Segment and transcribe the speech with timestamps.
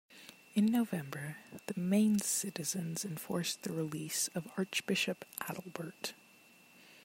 [0.55, 6.13] In November, the Mainz citizens enforced the release of Archbishop Adalbert.